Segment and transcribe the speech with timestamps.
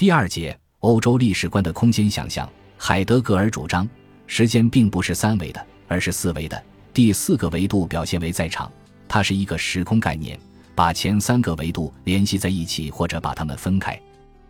[0.00, 2.50] 第二节，欧洲历史观的空间想象。
[2.78, 3.86] 海德格尔主张，
[4.26, 6.62] 时间并不是三维的，而是四维的。
[6.94, 8.72] 第四个维度表现为在场，
[9.06, 10.40] 它是一个时空概念，
[10.74, 14.00] 把前三个维度联系在一起，或者把它们分开。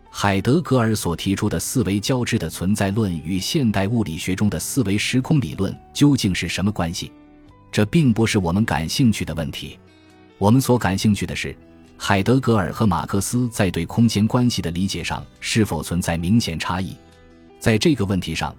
[0.09, 7.11] 海德格尔所提出的四维交织的存在论与现代物理学中的四维时空理论究竟是什么关系？
[7.73, 9.77] 这并不是我们感兴趣的问题。
[10.37, 11.53] 我们所感兴趣的是，
[12.03, 16.97] 海德格尔和马克思在对空间关系的理解上是否存在明显差异。
[17.59, 18.55] 在这个问题上，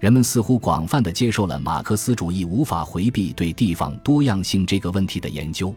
[0.00, 5.72] 人们似乎广泛地接受了马克思主义无法回避对地方多样性这个问题的研究。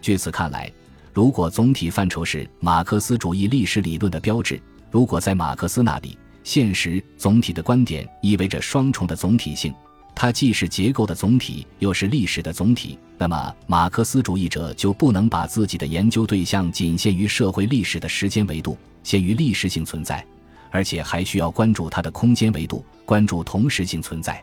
[0.00, 0.72] 据此看来，
[1.12, 9.74] 如果总体范畴是马克思主义历史理论的标志，如果在马克思那里，现实总体的观点意味着双重的总体性，
[10.14, 20.24] 它既是结构的总体，又是历史的总体，那么马克思主义者就不能把自己的研究对象仅限于社会历史的时间维度，限于历史性存在。
[20.70, 24.42] 而且还需要关注它的空间维度，关注同时性存在。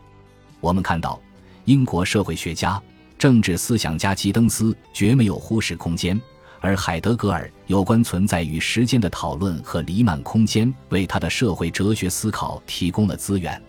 [0.60, 1.20] 我们看到，
[1.66, 2.82] 英国社会学家、
[3.18, 6.18] 政治思想家吉登斯绝没有忽视空间，
[6.58, 13.62] 而海德格尔有关存在与时间的讨论和黎曼空间为他的社会哲学思考提供了资源。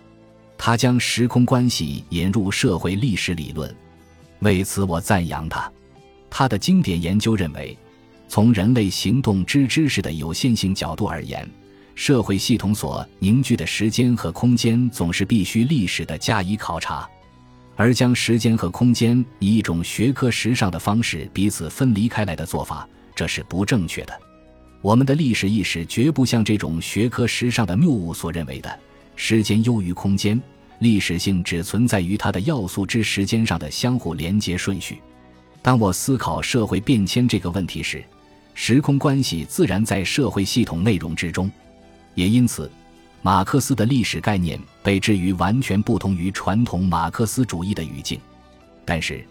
[0.66, 3.75] 他将时空关系引入社会历史理论，
[4.39, 5.70] 为此我赞扬他。
[6.30, 7.78] 他的经典研究认为，
[8.30, 11.45] 从人类行动之知识的有限性角度而言。
[11.95, 17.05] 社会系统所凝聚的时间和空间总是必须历史的加以考察，
[17.75, 24.17] 而将时间和空间以一种学科时尚的方式彼此分离开来的做法，这是不正确的。
[24.81, 28.80] 我们的历史意识绝不像这种学科时尚的谬误所认为的，
[29.17, 30.42] 时间优于空间，
[30.84, 35.02] 历史性只存在于它的要素之时间上的相互连接顺序。
[35.62, 38.03] 当我思考社会变迁这个问题时，
[38.53, 41.50] 时空关系自然在社会系统内容之中。
[42.16, 42.70] 也因此，
[43.22, 48.20] 马克思的历史概念被置于完全不同于传统马克思主义的语境。
[48.84, 49.26] 但是，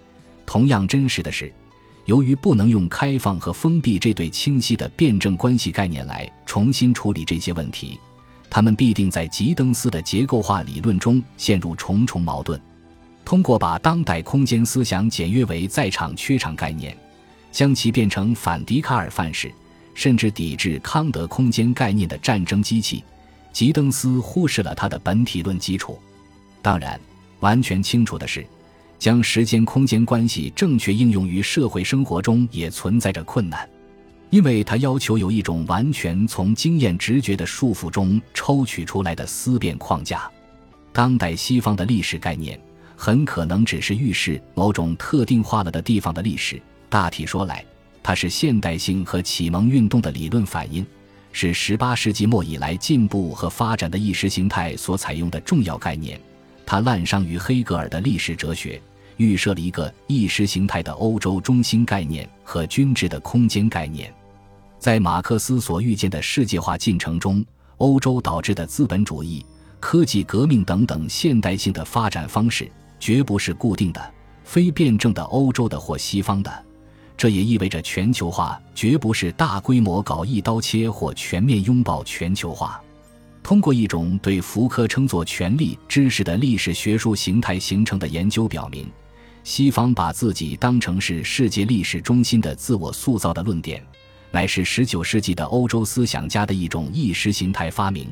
[0.46, 1.52] 同样真实的是，
[2.06, 8.00] 由于不能用开放和封闭这对清晰的辩证关系概念来重新处理这些问题，
[8.54, 12.60] 他们必定在吉登斯的结构化理论中陷入重重矛盾。
[13.24, 16.94] 通过把当代空间思想简约为在场缺场概念，
[17.50, 19.50] 将其变成反笛卡尔范式。
[19.94, 23.02] 甚至抵制康德空间概念的战争机器，
[23.52, 25.98] 吉登斯忽视了他的本体论基础。
[26.60, 26.98] 当然，
[27.40, 28.44] 完全清楚的是，
[28.98, 33.68] 将时间空间关系正确应用于社会生活中也存在着困难，
[34.32, 40.28] 因为它要求有一种完全从经验直觉的束缚中抽取出来的思辨框架。
[40.90, 42.58] 当代西方的历史概念
[42.96, 46.60] 很可能只是预示某种特定化了的地方的历史。
[46.88, 47.64] 大体说来。
[48.04, 50.84] 它是现代性和启蒙运动的理论反应，
[51.30, 56.20] 是18世纪末以来进步和发展的意识形态所采用的重要概念。
[56.66, 58.82] 它滥觞于黑格尔的历史哲学，
[59.18, 64.12] 预设了一个意识形态的欧洲中心概念和均质的空间概念。
[64.82, 67.44] 在马克思所预见的世界化进程中，
[67.76, 69.46] 欧洲导致的资本主义、
[69.78, 76.52] 科技革命等等现代性的发展方式，绝不是固定的、非辩证的欧洲的或西方的。
[77.16, 82.82] 这也意味着全球化绝不是大规模搞一刀切或全面拥抱全球化。
[83.40, 88.90] 通过一种对福柯称作权力知识的历史学术形态形成的研究表明，
[89.44, 93.80] 西方把自己当成是世界历史中心的自我塑造的论点，
[94.32, 98.08] 乃是19世纪的欧洲思想家的一种意识形态发明。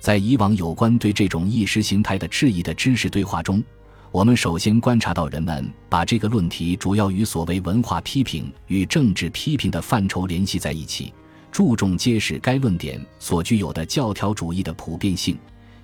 [0.00, 3.62] 在以往有关对这种意识形态的质疑的知识对话中。
[4.10, 11.12] 我们首先观察到，人们把这个论题主要与所谓文化批评与政治批评的范畴联系在一起，
[11.50, 15.36] 注重揭示该论点所具有的教条主义的普遍性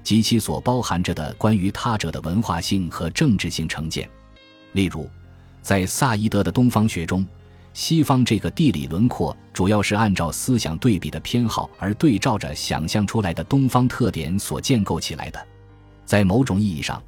[0.05, 4.09] 及其所包含着的关于他者的文化性和政治性成见。
[4.75, 5.09] 例如，
[5.61, 7.27] 在萨伊德的东方学中，
[7.73, 15.47] 西方这个地理轮廓主要是按照思想对比的偏好而对照着想象出来的东方特点所建构起来的。
[16.05, 17.01] 在某种意义上，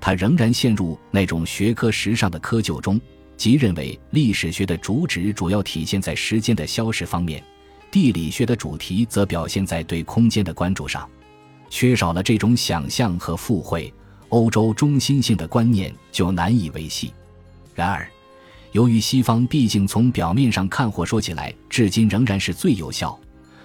[0.00, 3.00] 他仍然陷入那种学科时尚的窠臼中，
[3.36, 7.42] 即认为历史学的主旨主要体现在时间的消逝方面，
[7.90, 11.08] 地理学的主题则表现在对空间的关注上。
[11.70, 13.92] 缺少了这种想象和附会，
[14.30, 17.12] 欧洲中心性的观念就难以维系。
[17.74, 18.10] 然而，
[18.72, 23.18] 由于西方毕竟从表面上看或说起来，至今仍然是最有效、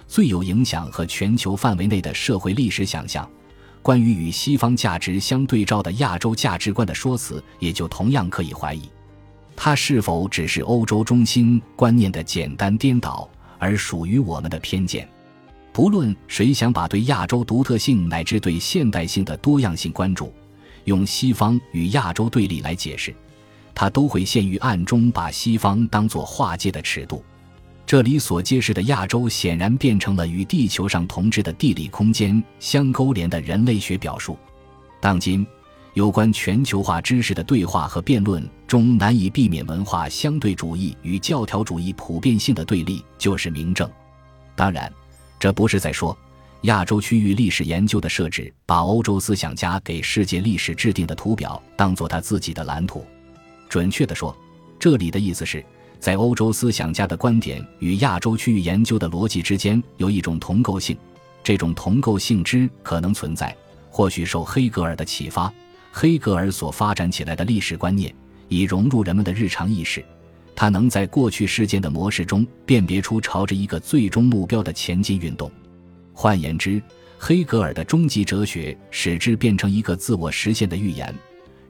[0.08, 3.28] 最有影响和全球范围内的社会历史想象。
[3.82, 8.88] 关于与西方价值相对照的亚洲价值观的说辞，也就同样可以怀疑，
[9.54, 13.28] 它是否只是欧洲中心观念的简单颠倒，
[13.58, 15.06] 而属于我们的偏见。
[15.70, 20.32] 不论谁想把对亚洲独特性乃至对现代性的多样性关注，
[20.84, 23.14] 用西方与亚洲对立来解释，
[23.74, 27.24] 他都会陷于暗中把西方当作划界的尺度。
[27.86, 34.38] 这里所揭示的亚洲，显然变成了与地球上同志的地理空间相勾连的人类学表述。
[35.00, 35.46] 当今，
[35.92, 43.88] 有关全球化知识的对话和辩论中，难以避免文化相对主义与教条主义普遍性的对立，就是明证。
[44.56, 44.90] 当然，
[45.38, 46.16] 这不是在说
[46.62, 53.04] 亚洲区域历史研究的设置把欧洲思想家给世界历史制定的图表当做他自己的蓝图。
[53.74, 54.32] 准确地说，
[54.78, 55.64] 这里的意思是。
[55.98, 60.96] 在欧洲思想家的观点与亚洲区域研究的逻辑之间有一种同构性，
[61.42, 63.52] 这种同构性之可能存在，
[63.90, 65.52] 或许受黑格尔的启发。
[65.90, 68.14] 黑格尔所发展起来的历史观念
[68.46, 70.04] 已融入人们的日常意识，
[70.54, 75.50] 他能在过去事件的模式中辨别出朝着一个最终目标的前进运动。
[76.12, 76.80] 换言之，
[77.18, 81.12] 黑格尔的终极哲学使之变成一个自我实现的预言，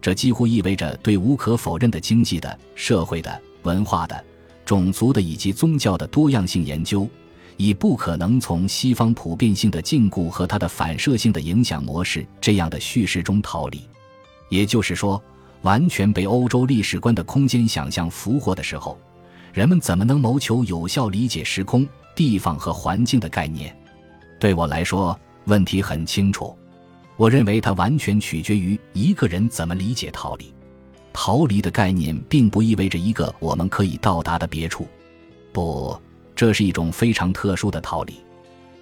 [0.04, 3.40] 这几乎意味着对无可否认的经济的、社会的。
[3.62, 4.22] 文化的、
[4.62, 7.08] 种族的以及宗教的多样性研究，
[7.56, 13.88] 已不可能从西方普遍性的禁锢和它的反射性的影响模式这样的叙事中逃离。
[14.50, 15.18] 也就是说，
[15.62, 18.98] 完全被欧洲历史观的空间想象俘获的时候，
[19.54, 23.74] 人们怎么能谋求有效理解时空、地方和环境的概念？
[24.38, 26.54] 对我来说，问题很清楚。
[27.16, 30.52] 我认为它完全取决于一个人怎么理解逃离。
[31.12, 34.88] 逃离的概念并不意味着一个我们可以到达的别处，
[35.52, 35.96] 不，
[36.34, 38.14] 这是一种非常特殊的逃离。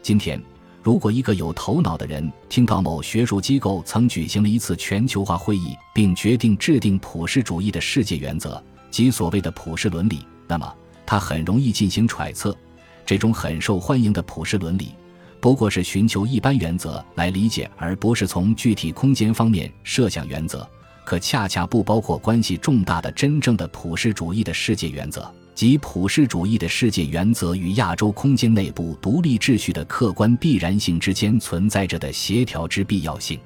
[0.00, 0.42] 今天，
[0.82, 10.74] 如果一个有头脑的人听到某学术机构曾举行了一次全球化会议，并决定制定普世主义的世界原则及所谓的普世伦理，那么
[11.04, 12.56] 他很容易进行揣测：
[13.04, 14.94] 这种很受欢迎的普世伦理，
[15.42, 20.64] 不过是寻求一般原则来理解，而不是从具体空间方面设想原则。
[21.04, 33.36] 可恰恰不包括关系重大的真正的普世主义的世界原则，即普世主义的世界原则与亚洲空间内部独立秩序的客观必然性之间存在着的协调之必要性。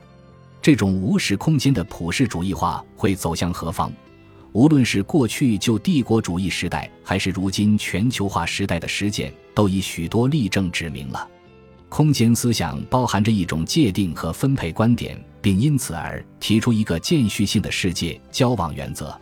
[0.61, 3.91] 这种无时空间的普世主义化会走向何方？
[4.53, 11.27] 无论是过去旧帝国主义时代，还是如今全球化时代的实践，都以许多例证指明了。
[11.97, 15.19] 空间思想包含着一种界定和分配观点。
[15.41, 19.19] 并因此而提出一个间续性的世界交往原则，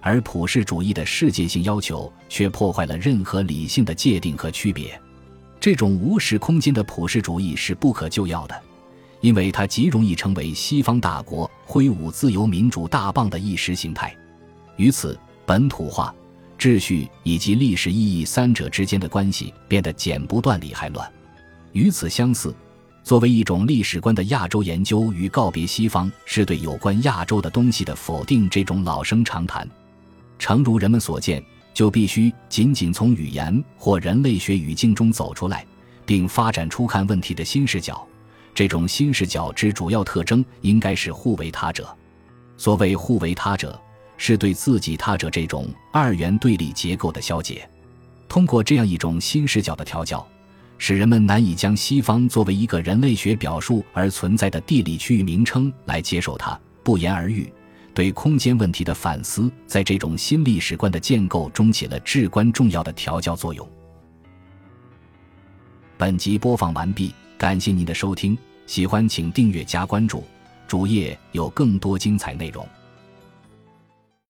[0.00, 5.00] 而普世主义的世界性要求却破坏了任何理性的界定和区别。
[5.58, 8.62] 这种无视空间的普世主义是不可救药的，
[9.20, 14.14] 因为它极容易成为西方大国挥舞自由民主大棒的意识形态。
[14.76, 16.14] 于此，本土化、
[16.56, 21.10] 秩序以及历史意义三者之间的关系变得剪不断理还乱。
[21.72, 22.54] 与此相似。
[23.04, 28.48] 作为一种历史观的亚洲研究与告别西方，是对有关亚洲的东西的否定。
[28.48, 29.68] 这种老生常谈，
[30.38, 31.42] 诚如人们所见，
[31.74, 35.66] 就必须仅仅从语言或人类学语境中走出来，
[36.06, 38.06] 并发展出看问题的新视角。
[38.54, 41.92] 这种新视角之主要特征，应该是互为他者。
[42.56, 43.80] 所谓互为他者，
[44.16, 47.68] 是对自己他者这种二元对立结构的消解。
[48.28, 50.24] 通过这样一种新视角的调教。
[50.78, 56.58] 使人们难以将西方作为一个人类学表述而存在的地理区域名称来接受它。
[56.82, 57.52] 不言而喻，
[57.94, 63.68] 对空间问题的反思，在这种新历史观的建构中起了至关重要的调教作用。
[65.96, 68.36] 本集播放完毕，感谢您的收听，
[68.66, 70.24] 喜欢请订阅加关注，
[70.66, 72.66] 主页有更多精彩内容。